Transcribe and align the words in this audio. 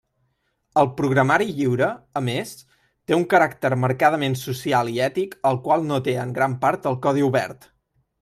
El 0.83 0.87
programari 0.99 1.45
lliure, 1.57 1.89
a 2.21 2.21
més, 2.29 2.53
té 3.11 3.19
un 3.19 3.27
caràcter 3.35 3.71
marcadament 3.83 4.39
social 4.45 4.91
i 4.95 4.97
ètic 5.09 5.37
el 5.51 5.61
qual 5.67 5.87
no 5.91 6.03
té 6.09 6.15
en 6.23 6.31
gran 6.39 6.57
part 6.67 6.89
el 6.93 7.01
codi 7.05 7.27
obert. 7.29 7.69